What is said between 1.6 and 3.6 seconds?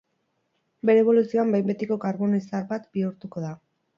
betiko karbono izar bat bihurtuko da.